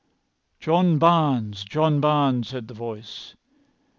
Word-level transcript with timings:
'John 0.59 0.97
Barnes, 0.97 1.63
John 1.63 1.99
Barnes,' 2.01 2.49
said 2.49 2.67
the 2.67 2.73
voice. 2.73 3.35